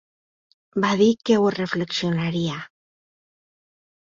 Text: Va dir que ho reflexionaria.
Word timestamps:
Va 0.85 0.93
dir 1.01 1.09
que 1.29 1.37
ho 1.41 1.51
reflexionaria. 1.57 2.59